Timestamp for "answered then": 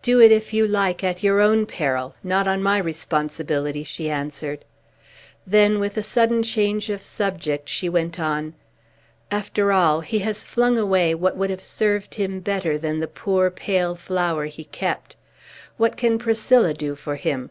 4.08-5.78